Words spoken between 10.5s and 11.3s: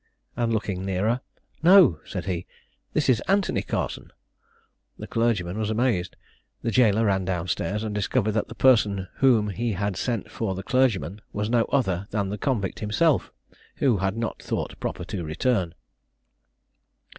the clergyman